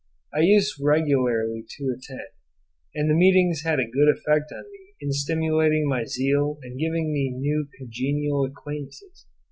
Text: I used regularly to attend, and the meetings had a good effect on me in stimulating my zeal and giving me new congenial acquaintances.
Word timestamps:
I 0.33 0.39
used 0.39 0.79
regularly 0.81 1.63
to 1.77 1.95
attend, 1.95 2.29
and 2.95 3.07
the 3.07 3.13
meetings 3.13 3.61
had 3.63 3.79
a 3.79 3.85
good 3.85 4.09
effect 4.09 4.51
on 4.51 4.63
me 4.71 4.79
in 4.99 5.11
stimulating 5.11 5.87
my 5.87 6.05
zeal 6.05 6.57
and 6.63 6.79
giving 6.79 7.13
me 7.13 7.29
new 7.29 7.67
congenial 7.77 8.43
acquaintances. 8.45 9.27